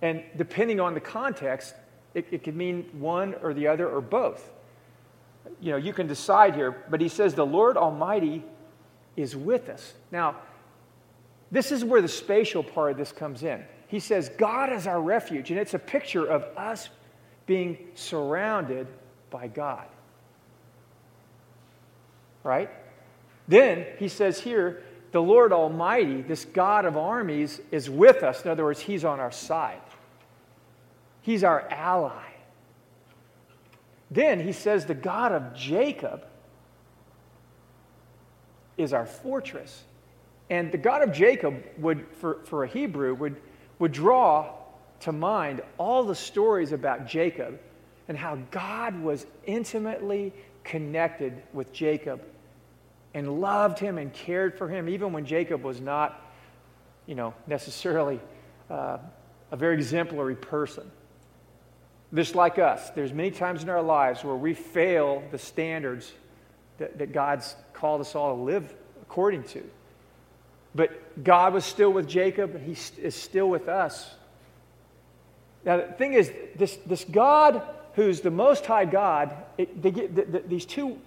[0.00, 1.74] And depending on the context,
[2.14, 4.50] it, it could mean one or the other or both.
[5.60, 8.42] You know, you can decide here, but he says, The Lord Almighty
[9.16, 9.92] is with us.
[10.10, 10.36] Now,
[11.50, 13.62] this is where the spatial part of this comes in.
[13.88, 16.88] He says, God is our refuge, and it's a picture of us
[17.46, 18.86] being surrounded
[19.30, 19.86] by God.
[22.42, 22.70] Right?
[23.48, 28.44] Then he says here, the Lord Almighty, this God of armies, is with us.
[28.44, 29.80] In other words, he's on our side,
[31.22, 32.24] he's our ally.
[34.12, 36.26] Then he says, the God of Jacob
[38.76, 39.84] is our fortress.
[40.48, 43.40] And the God of Jacob would, for, for a Hebrew, would,
[43.78, 44.52] would draw
[45.00, 47.60] to mind all the stories about Jacob
[48.08, 50.32] and how God was intimately
[50.64, 52.22] connected with Jacob
[53.14, 56.20] and loved him and cared for him, even when Jacob was not,
[57.06, 58.20] you know, necessarily
[58.70, 58.98] uh,
[59.50, 60.90] a very exemplary person.
[62.14, 66.12] Just like us, there's many times in our lives where we fail the standards
[66.78, 69.62] that, that God's called us all to live according to.
[70.74, 74.14] But God was still with Jacob, and He is still with us.
[75.64, 77.62] Now, the thing is, this, this God
[77.94, 80.98] who's the Most High God, it, they get, the, the, these two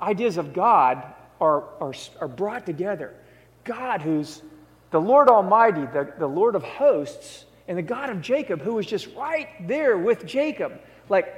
[0.00, 1.04] ideas of God
[1.40, 3.14] are, are, are brought together.
[3.64, 4.42] God, who's
[4.90, 8.86] the Lord Almighty, the, the Lord of hosts, and the God of Jacob, who was
[8.86, 10.80] just right there with Jacob.
[11.08, 11.34] Like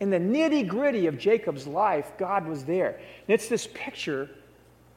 [0.00, 2.96] in the nitty gritty of Jacob's life, God was there.
[2.96, 4.28] And it's this picture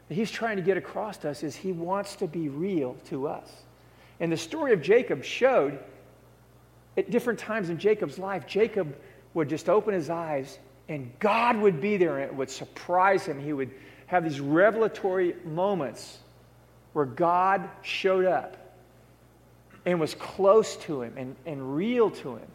[0.07, 3.27] that he's trying to get across to us is he wants to be real to
[3.27, 3.49] us.
[4.19, 5.79] And the story of Jacob showed
[6.99, 8.95] at different times in Jacob's life, Jacob
[9.33, 10.59] would just open his eyes
[10.89, 13.39] and God would be there and it would surprise him.
[13.39, 13.71] He would
[14.07, 16.19] have these revelatory moments
[16.93, 18.57] where God showed up
[19.85, 22.47] and was close to him and, and real to him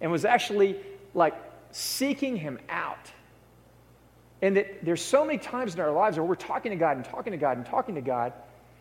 [0.00, 0.76] and was actually
[1.14, 1.34] like
[1.70, 3.10] seeking him out.
[4.42, 7.04] And that there's so many times in our lives where we're talking to God and
[7.04, 8.34] talking to God and talking to God,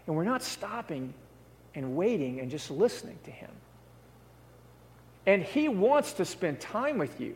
[0.06, 1.14] and we're not stopping
[1.74, 3.50] and waiting and just listening to Him.
[5.26, 7.36] And He wants to spend time with you.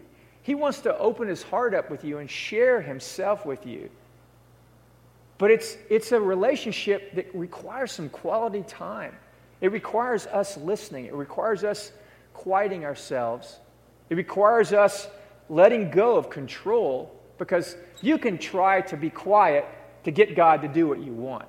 [0.49, 3.89] He wants to open his heart up with you and share himself with you.
[5.37, 9.15] But it's, it's a relationship that requires some quality time.
[9.61, 11.91] It requires us listening, it requires us
[12.33, 13.59] quieting ourselves,
[14.09, 15.07] it requires us
[15.49, 19.65] letting go of control because you can try to be quiet
[20.03, 21.47] to get God to do what you want.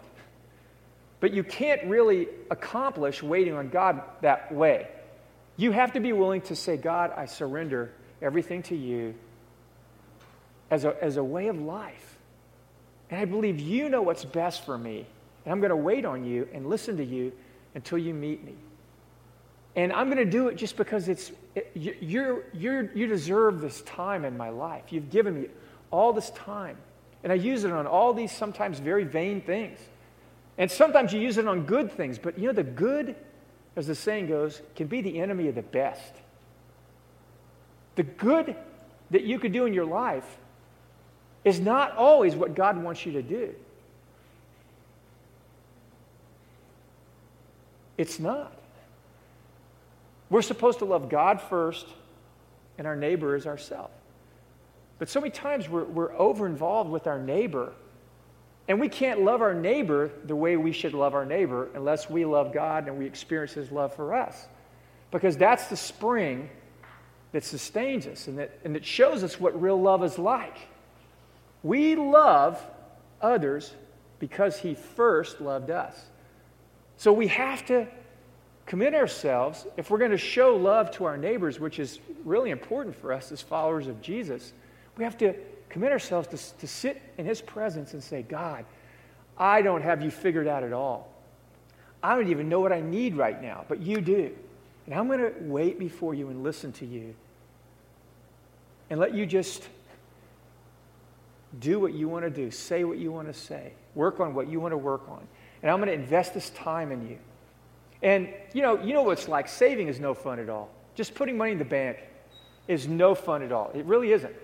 [1.20, 4.88] But you can't really accomplish waiting on God that way.
[5.60, 7.92] You have to be willing to say, God, I surrender
[8.22, 9.14] everything to you
[10.70, 12.16] as a, as a way of life.
[13.10, 15.04] And I believe you know what's best for me.
[15.44, 17.32] And I'm going to wait on you and listen to you
[17.74, 18.54] until you meet me.
[19.76, 23.82] And I'm going to do it just because it's, it, you're, you're, you deserve this
[23.82, 24.84] time in my life.
[24.88, 25.48] You've given me
[25.90, 26.78] all this time.
[27.22, 29.78] And I use it on all these sometimes very vain things.
[30.56, 33.14] And sometimes you use it on good things, but you know, the good,
[33.76, 36.12] as the saying goes, can be the enemy of the best.
[37.96, 38.56] The good
[39.10, 40.38] that you could do in your life
[41.44, 43.54] is not always what God wants you to do.
[47.96, 48.56] It's not.
[50.30, 51.86] We're supposed to love God first
[52.78, 53.92] and our neighbor as ourselves.
[54.98, 57.72] But so many times we're, we're over involved with our neighbor,
[58.68, 62.24] and we can't love our neighbor the way we should love our neighbor unless we
[62.24, 64.46] love God and we experience His love for us.
[65.10, 66.48] Because that's the spring
[67.32, 70.56] that sustains us and that, and that shows us what real love is like.
[71.62, 72.64] We love
[73.20, 73.72] others
[74.18, 76.06] because He first loved us.
[76.96, 77.88] So we have to
[78.66, 82.94] commit ourselves, if we're going to show love to our neighbors, which is really important
[82.94, 84.52] for us as followers of Jesus,
[84.96, 85.34] we have to
[85.70, 88.64] commit ourselves to, to sit in His presence and say, God,
[89.38, 91.08] I don't have you figured out at all.
[92.02, 94.34] I don't even know what I need right now, but you do.
[94.86, 97.14] And I'm going to wait before you and listen to you
[98.90, 99.68] and let you just
[101.58, 104.48] do what you want to do, say what you want to say, work on what
[104.48, 105.26] you want to work on.
[105.62, 107.18] And I'm going to invest this time in you.
[108.02, 109.48] And you know, you know what it's like.
[109.48, 110.70] Saving is no fun at all.
[110.94, 111.98] Just putting money in the bank
[112.66, 113.70] is no fun at all.
[113.74, 114.34] It really isn't.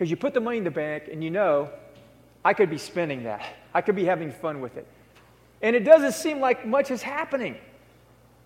[0.00, 1.68] Because you put the money in the bank and you know,
[2.42, 3.44] I could be spending that.
[3.74, 4.86] I could be having fun with it.
[5.60, 7.54] And it doesn't seem like much is happening,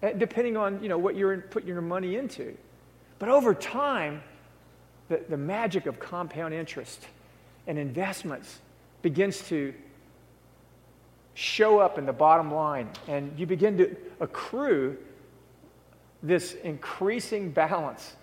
[0.02, 2.56] eh, depending on you know, what you're putting your money into.
[3.20, 4.20] But over time,
[5.08, 7.06] the, the magic of compound interest
[7.68, 8.58] and investments
[9.02, 9.72] begins to
[11.34, 14.98] show up in the bottom line, and you begin to accrue
[16.20, 18.16] this increasing balance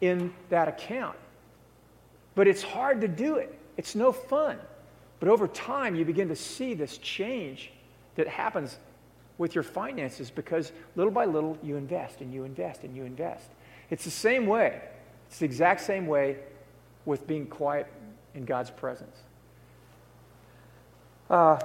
[0.00, 1.16] in that account.
[2.34, 4.58] But it's hard to do it, it's no fun.
[5.18, 7.70] But over time, you begin to see this change
[8.14, 8.78] that happens
[9.38, 13.48] with your finances because little by little you invest and you invest and you invest.
[13.90, 14.80] It's the same way,
[15.28, 16.36] it's the exact same way
[17.04, 17.86] with being quiet
[18.34, 19.16] in God's presence.
[21.28, 21.58] Uh,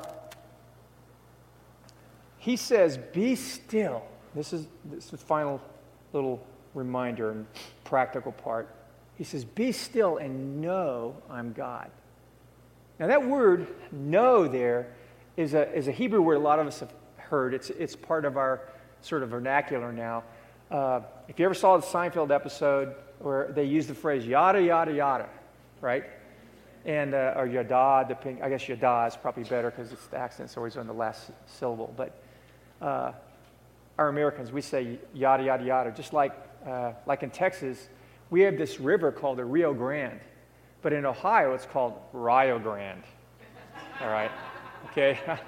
[2.37, 4.03] he says, Be still.
[4.35, 5.61] This is, this is the final
[6.13, 7.45] little reminder and
[7.83, 8.69] practical part.
[9.17, 11.89] He says, Be still and know I'm God.
[12.99, 14.87] Now, that word know there
[15.37, 17.53] is a, is a Hebrew word a lot of us have heard.
[17.53, 18.61] It's, it's part of our
[19.01, 20.23] sort of vernacular now.
[20.71, 24.93] Uh, if you ever saw the Seinfeld episode where they use the phrase yada, yada,
[24.93, 25.29] yada,
[25.81, 26.05] right?
[26.85, 30.55] And, uh, or yada, depending, I guess yada is probably better because it's the accent's
[30.57, 31.93] always on the last syllable.
[31.97, 32.17] But
[32.81, 33.11] uh,
[33.97, 35.91] our Americans, we say yada, yada, yada.
[35.91, 36.33] Just like,
[36.65, 37.89] uh, like in Texas,
[38.29, 40.19] we have this river called the Rio Grande.
[40.81, 43.03] But in Ohio, it's called Rio Grande.
[44.01, 44.31] All right?
[44.91, 45.19] Okay?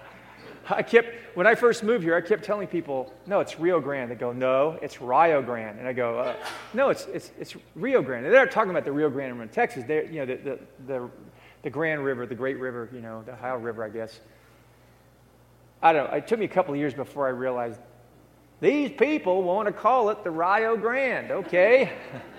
[0.69, 4.11] I kept, when I first moved here, I kept telling people, no, it's Rio Grande.
[4.11, 5.79] They go, no, it's Rio Grande.
[5.79, 6.35] And I go, uh,
[6.73, 8.25] no, it's, it's, it's Rio Grande.
[8.25, 9.83] And they're not talking about the Rio Grande in Texas.
[9.87, 11.09] They're, you know, the, the, the,
[11.63, 14.19] the Grand River, the Great River, you know, the Ohio River, I guess.
[15.81, 17.79] I don't know, it took me a couple of years before I realized
[18.59, 21.93] these people want to call it the Rio Grande, okay?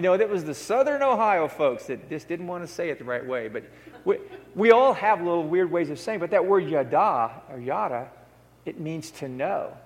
[0.00, 2.98] you know, that was the southern Ohio folks that just didn't want to say it
[2.98, 3.48] the right way.
[3.48, 3.64] But
[4.06, 4.16] we,
[4.54, 8.08] we all have little weird ways of saying, but that word yada or yada,
[8.64, 9.76] it means to know.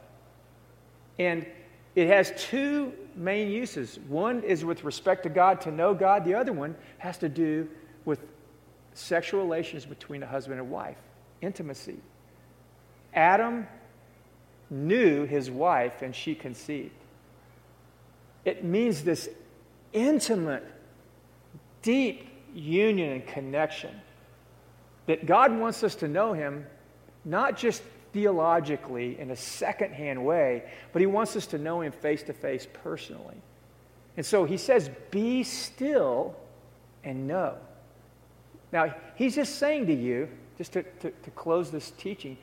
[1.19, 1.45] And
[1.97, 3.99] it has two main uses.
[4.07, 6.25] One is with respect to God, to know God.
[6.25, 7.69] The other one has to do
[8.05, 8.21] with
[8.93, 10.99] sexual relations between a husband and wife,
[11.41, 11.97] intimacy.
[13.13, 13.67] Adam
[14.71, 16.95] knew his wife and she conceived.
[18.45, 19.29] It means this
[19.95, 20.65] intimate,
[21.81, 23.91] deep union and connection
[25.07, 26.67] that God wants us to know him
[27.25, 32.23] not just theologically in a second-hand way, but he wants us to know him face
[32.25, 33.37] to face personally.
[34.17, 36.37] And so he says, Be still
[37.03, 37.57] and know.
[38.73, 42.37] Now, he's just saying to you, just to, to, to close this teaching,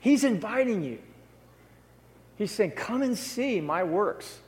[0.00, 0.98] He's inviting you.
[2.36, 4.38] He's saying, Come and see my works.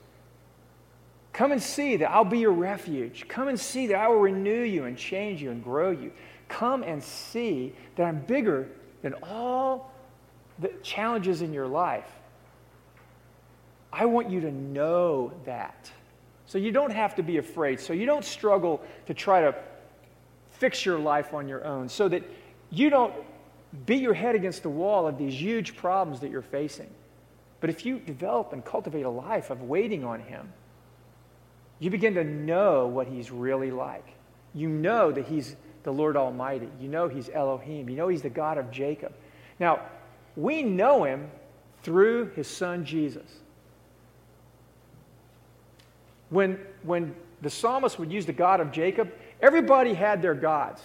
[1.33, 3.26] Come and see that I'll be your refuge.
[3.28, 6.12] Come and see that I will renew you and change you and grow you.
[6.49, 8.68] Come and see that I'm bigger
[9.03, 9.93] than all
[10.59, 12.11] the challenges in your life.
[13.93, 15.91] I want you to know that.
[16.47, 17.81] So you don't have to be afraid.
[17.81, 19.55] So you don't struggle to try to
[20.51, 21.89] fix your life on your own.
[21.89, 22.24] So that
[22.70, 23.14] you don't
[23.87, 26.91] beat your head against the wall of these huge problems that you're facing.
[27.61, 30.53] But if you develop and cultivate a life of waiting on Him,
[31.81, 34.07] you begin to know what He's really like.
[34.55, 36.68] You know that He's the Lord Almighty.
[36.78, 37.89] You know He's Elohim.
[37.89, 39.12] You know He's the God of Jacob.
[39.59, 39.81] Now,
[40.37, 41.31] we know Him
[41.83, 43.41] through His Son Jesus.
[46.28, 49.11] When, when the psalmist would use the God of Jacob,
[49.41, 50.83] everybody had their gods.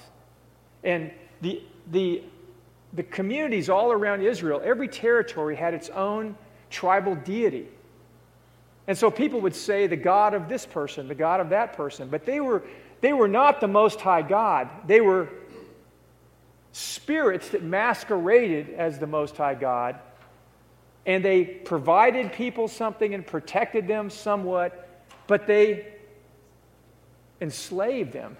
[0.83, 2.23] And the, the,
[2.93, 6.37] the communities all around Israel, every territory had its own
[6.69, 7.67] tribal deity.
[8.87, 12.07] And so people would say the God of this person, the God of that person,
[12.09, 12.63] but they were,
[13.01, 14.69] they were not the Most High God.
[14.85, 15.29] They were
[16.71, 19.97] spirits that masqueraded as the Most High God,
[21.05, 25.87] and they provided people something and protected them somewhat, but they
[27.41, 28.37] enslaved them.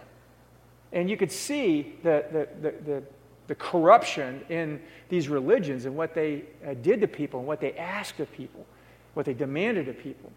[0.92, 3.04] And you could see the, the, the, the,
[3.48, 7.74] the corruption in these religions and what they uh, did to people and what they
[7.74, 8.66] asked of people,
[9.16, 10.32] what they demanded of people,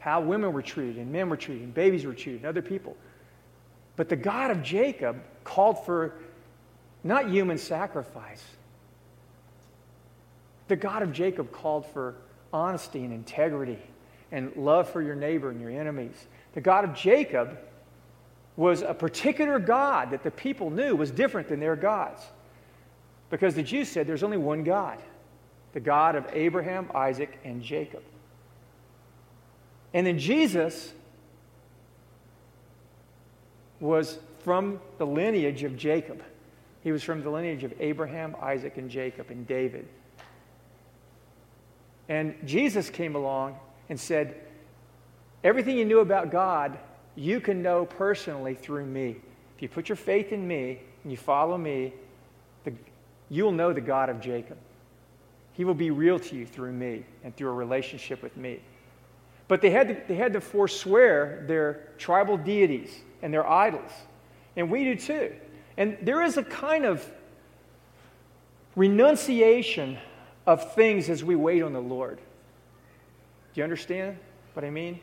[0.00, 2.94] how women were treated and men were treated and babies were treated and other people.
[3.96, 6.14] But the God of Jacob called for
[7.02, 8.42] not human sacrifice.
[10.68, 12.16] The God of Jacob called for
[12.52, 13.78] honesty and integrity
[14.32, 16.26] and love for your neighbor and your enemies.
[16.54, 17.58] The God of Jacob
[18.56, 22.22] was a particular God that the people knew was different than their gods.
[23.30, 24.98] Because the Jews said there's only one God
[25.74, 28.02] the God of Abraham, Isaac, and Jacob.
[29.92, 30.92] And then Jesus
[33.80, 36.22] was from the lineage of Jacob.
[36.82, 39.86] He was from the lineage of Abraham, Isaac, and Jacob, and David.
[42.08, 43.56] And Jesus came along
[43.88, 44.40] and said,
[45.42, 46.78] Everything you knew about God
[47.16, 49.16] you can know personally through me.
[49.56, 51.94] If you put your faith in me and you follow me,
[52.64, 52.72] the,
[53.30, 54.56] you'll know the God of Jacob.
[55.54, 58.60] He will be real to you through me and through a relationship with me.
[59.48, 63.90] But they had to, they had to forswear their tribal deities and their idols.
[64.56, 65.34] And we do too.
[65.76, 67.04] And there is a kind of
[68.76, 69.98] renunciation
[70.46, 72.18] of things as we wait on the Lord.
[72.18, 74.18] Do you understand
[74.52, 75.00] what I mean?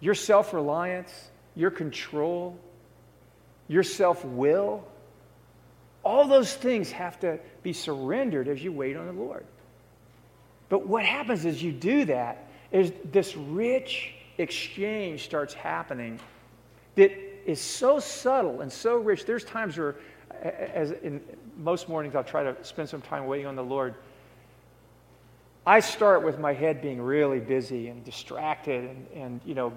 [0.00, 2.58] your self reliance, your control,
[3.66, 4.84] your self will,
[6.04, 9.44] all those things have to be surrendered as you wait on the Lord.
[10.68, 16.20] But what happens as you do that is this rich exchange starts happening
[16.94, 17.12] that
[17.46, 19.24] is so subtle and so rich.
[19.24, 19.96] There's times where,
[20.42, 21.20] as in
[21.56, 23.94] most mornings, I'll try to spend some time waiting on the Lord.
[25.66, 29.72] I start with my head being really busy and distracted and, and, you know,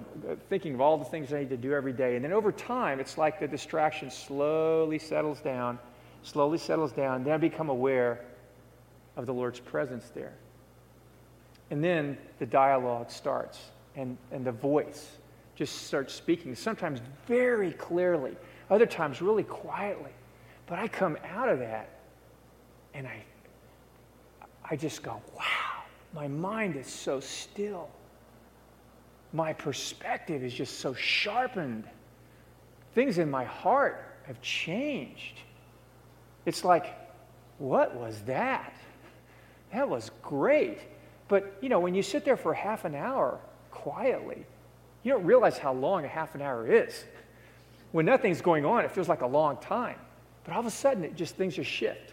[0.48, 2.16] thinking of all the things I need to do every day.
[2.16, 5.78] And then over time, it's like the distraction slowly settles down,
[6.22, 7.24] slowly settles down.
[7.24, 8.24] Then I become aware
[9.16, 10.34] of the Lord's presence there.
[11.70, 15.16] And then the dialogue starts and, and the voice
[15.54, 18.36] just starts speaking, sometimes very clearly,
[18.70, 20.10] other times really quietly.
[20.66, 21.90] But I come out of that
[22.94, 23.22] and I,
[24.68, 25.72] I just go, wow
[26.14, 27.88] my mind is so still.
[29.32, 31.84] My perspective is just so sharpened.
[32.94, 35.38] Things in my heart have changed.
[36.44, 36.86] It's like,
[37.58, 38.74] what was that?
[39.72, 40.78] That was great.
[41.28, 43.38] But, you know, when you sit there for half an hour
[43.70, 44.44] quietly,
[45.02, 47.04] you don't realize how long a half an hour is.
[47.92, 49.98] When nothing's going on, it feels like a long time.
[50.44, 52.12] But all of a sudden, it just things just shift.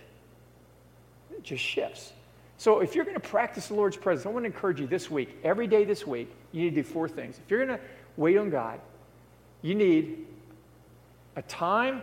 [1.31, 2.13] It just shifts.
[2.57, 5.09] So if you're going to practice the Lord's presence, I want to encourage you this
[5.09, 7.39] week, every day this week, you need to do four things.
[7.43, 7.83] If you're going to
[8.17, 8.81] wait on God,
[9.61, 10.25] you need
[11.35, 12.01] a time,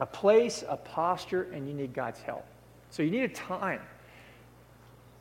[0.00, 2.44] a place, a posture, and you need God's help.
[2.90, 3.80] So you need a time.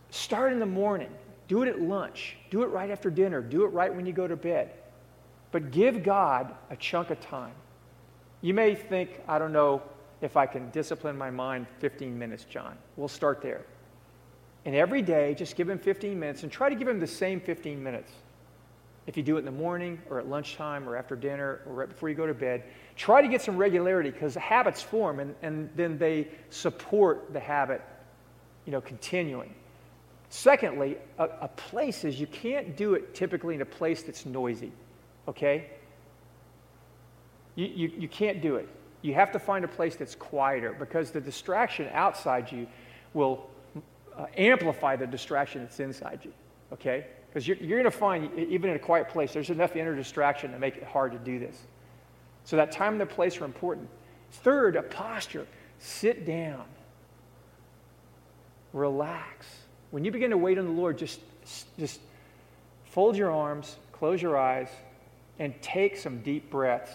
[0.09, 1.11] Start in the morning.
[1.47, 2.37] Do it at lunch.
[2.49, 3.41] Do it right after dinner.
[3.41, 4.71] Do it right when you go to bed.
[5.51, 7.53] But give God a chunk of time.
[8.41, 9.81] You may think, I don't know
[10.21, 12.77] if I can discipline my mind 15 minutes, John.
[12.97, 13.65] We'll start there.
[14.65, 17.39] And every day, just give him 15 minutes and try to give him the same
[17.39, 18.11] 15 minutes.
[19.07, 21.89] If you do it in the morning or at lunchtime or after dinner or right
[21.89, 22.63] before you go to bed,
[22.95, 27.81] try to get some regularity because habits form and, and then they support the habit,
[28.65, 29.53] you know, continuing.
[30.29, 34.71] Secondly, a, a place is you can't do it typically in a place that's noisy,
[35.27, 35.69] okay?
[37.55, 38.67] You, you, you can't do it.
[39.01, 42.67] You have to find a place that's quieter because the distraction outside you
[43.13, 43.49] will
[44.17, 46.33] uh, amplify the distraction that's inside you,
[46.73, 47.05] okay?
[47.27, 50.51] Because you're, you're going to find, even in a quiet place, there's enough inner distraction
[50.51, 51.57] to make it hard to do this.
[52.45, 53.89] So that time and the place are important.
[54.31, 55.47] Third, a posture.
[55.79, 56.63] Sit down.
[58.71, 59.47] Relax.
[59.91, 61.19] When you begin to wait on the Lord, just,
[61.77, 61.99] just
[62.85, 64.69] fold your arms, close your eyes,
[65.39, 66.91] and take some deep breaths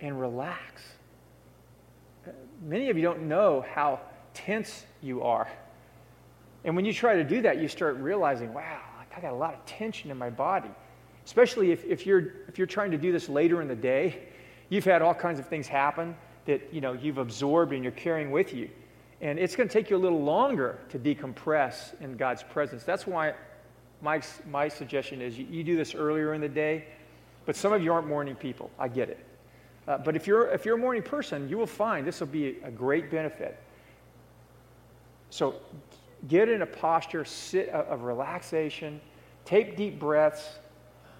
[0.00, 0.82] and relax.
[2.62, 4.00] Many of you don't know how
[4.32, 5.48] tense you are.
[6.64, 8.80] And when you try to do that, you start realizing, wow,
[9.16, 10.70] I got a lot of tension in my body.
[11.24, 14.18] Especially if, if, you're, if you're trying to do this later in the day,
[14.68, 18.30] you've had all kinds of things happen that you know, you've absorbed and you're carrying
[18.30, 18.68] with you.
[19.20, 22.84] And it's going to take you a little longer to decompress in God's presence.
[22.84, 23.34] That's why
[24.02, 24.20] my,
[24.50, 26.84] my suggestion is you, you do this earlier in the day,
[27.46, 28.70] but some of you aren't morning people.
[28.78, 29.24] I get it.
[29.86, 32.58] Uh, but if you're, if you're a morning person, you will find this will be
[32.64, 33.58] a great benefit.
[35.30, 35.56] So
[36.28, 39.00] get in a posture sit, uh, of relaxation,
[39.44, 40.58] take deep breaths,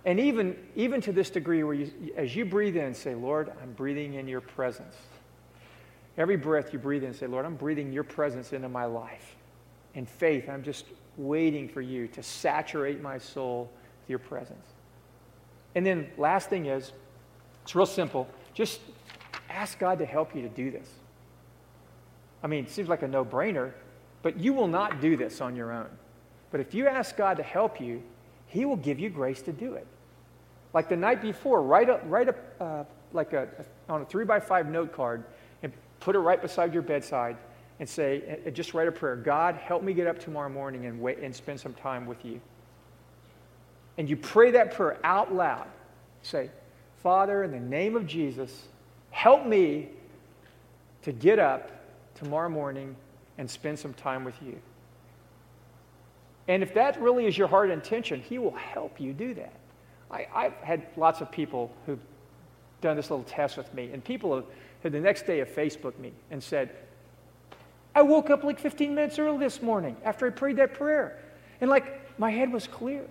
[0.05, 3.73] and even, even to this degree where you, as you breathe in, say, Lord, I'm
[3.73, 4.95] breathing in your presence.
[6.19, 9.35] Every breath you breathe in, say, Lord, I'm breathing your presence into my life.
[9.95, 10.85] In faith, I'm just
[11.17, 13.71] waiting for you to saturate my soul
[14.03, 14.67] with your presence.
[15.75, 16.93] And then, last thing is,
[17.63, 18.29] it's real simple.
[18.53, 18.81] Just
[19.49, 20.89] ask God to help you to do this.
[22.43, 23.73] I mean, it seems like a no brainer,
[24.23, 25.89] but you will not do this on your own.
[26.51, 28.03] But if you ask God to help you,
[28.47, 29.87] He will give you grace to do it.
[30.75, 33.49] Like the night before, write a, write a, uh, like a,
[33.89, 35.25] on a three by five note card
[35.63, 37.37] and put it right beside your bedside
[37.79, 41.01] and say, and just write a prayer God, help me get up tomorrow morning and,
[41.01, 42.41] wait, and spend some time with you.
[43.97, 45.69] And you pray that prayer out loud.
[46.23, 46.51] Say,
[47.03, 48.65] Father, in the name of Jesus,
[49.11, 49.91] help me
[51.03, 51.71] to get up
[52.17, 52.97] tomorrow morning
[53.39, 54.59] and spend some time with you.
[56.49, 59.53] And if that really is your heart intention, He will help you do that.
[60.15, 62.01] I, have had lots of people who've
[62.81, 64.45] done this little test with me, and people have,
[64.83, 66.71] have the next day have Facebooked me and said,
[67.95, 71.19] I woke up like 15 minutes early this morning after I prayed that prayer.
[71.61, 73.05] And like my head was clear.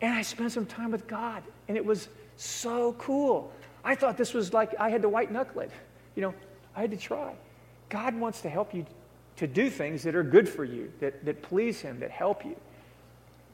[0.00, 3.52] And I spent some time with God, and it was so cool.
[3.84, 5.70] I thought this was like I had to white knuckle it.
[6.14, 6.34] You know,
[6.74, 7.34] I had to try.
[7.90, 8.86] God wants to help you
[9.36, 12.56] to do things that are good for you, that, that please Him, that help you.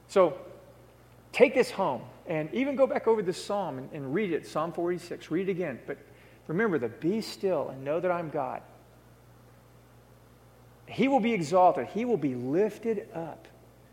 [0.07, 0.37] So
[1.31, 4.71] take this home and even go back over this psalm and, and read it, Psalm
[4.73, 5.31] 46.
[5.31, 5.79] Read it again.
[5.87, 5.97] But
[6.47, 8.61] remember the be still and know that I'm God.
[10.87, 13.47] He will be exalted, He will be lifted up.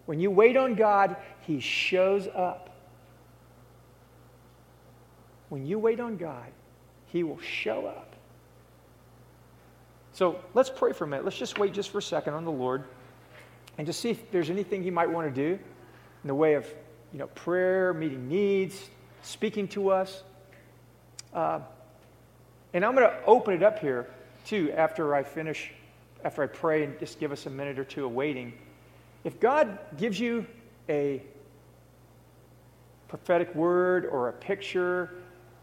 [0.07, 2.71] When you wait on God, He shows up.
[5.49, 6.47] When you wait on God,
[7.07, 8.15] He will show up.
[10.13, 11.25] So let's pray for a minute.
[11.25, 12.85] Let's just wait just for a second on the Lord
[13.79, 15.59] and just see if there's anything He might want to do
[16.23, 16.73] in the way of
[17.15, 18.91] you know, prayer, meeting needs,
[19.23, 20.25] speaking to us.
[21.33, 21.61] Uh,
[22.73, 24.11] and I'm going to open it up here,
[24.45, 25.71] too, after I finish,
[26.25, 28.53] after I pray and just give us a minute or two of waiting.
[29.23, 30.45] If God gives you
[30.89, 31.23] a
[33.07, 35.15] prophetic word or a picture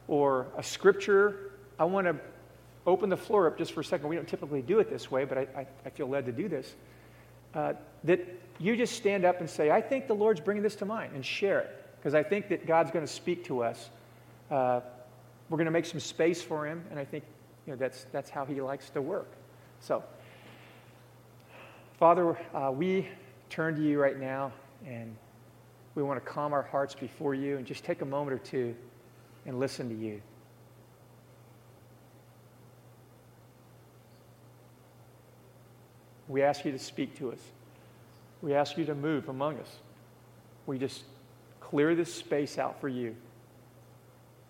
[0.08, 2.16] or a scripture, I want to
[2.88, 4.08] open the floor up just for a second.
[4.08, 6.47] We don't typically do it this way, but I, I, I feel led to do
[6.47, 6.74] this.
[7.54, 7.74] Uh,
[8.04, 8.26] that
[8.60, 11.26] you just stand up and say, I think the Lord's bringing this to mind, and
[11.26, 11.78] share it.
[11.97, 13.89] Because I think that God's going to speak to us.
[14.49, 14.82] Uh,
[15.49, 17.24] we're going to make some space for Him, and I think
[17.66, 19.28] you know, that's, that's how He likes to work.
[19.80, 20.04] So,
[21.99, 23.08] Father, uh, we
[23.49, 24.52] turn to you right now,
[24.86, 25.16] and
[25.93, 28.76] we want to calm our hearts before you and just take a moment or two
[29.45, 30.22] and listen to you.
[36.28, 37.39] We ask you to speak to us.
[38.41, 39.69] We ask you to move among us.
[40.65, 41.03] We just
[41.59, 43.15] clear this space out for you.